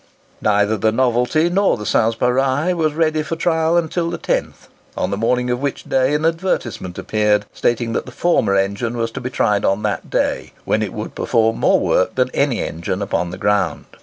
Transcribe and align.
Neither 0.41 0.77
the 0.77 0.91
"Novelty" 0.91 1.47
nor 1.47 1.77
the 1.77 1.85
"Sanspareil" 1.85 2.73
was 2.75 2.95
ready 2.95 3.21
for 3.21 3.35
trial 3.35 3.77
until 3.77 4.09
the 4.09 4.17
10th, 4.17 4.67
on 4.97 5.11
the 5.11 5.15
morning 5.15 5.51
of 5.51 5.61
which 5.61 5.83
day 5.83 6.15
an 6.15 6.25
advertisement 6.25 6.97
appeared, 6.97 7.45
stating 7.53 7.93
that 7.93 8.07
the 8.07 8.11
former 8.11 8.55
engine 8.55 8.97
was 8.97 9.11
to 9.11 9.21
be 9.21 9.29
tried 9.29 9.63
on 9.63 9.83
that 9.83 10.09
day, 10.09 10.53
when 10.65 10.81
it 10.81 10.91
would 10.93 11.13
perform 11.13 11.59
more 11.59 11.79
work 11.79 12.15
than 12.15 12.31
any 12.33 12.61
engine 12.63 13.03
upon 13.03 13.29
the 13.29 13.37
ground. 13.37 13.85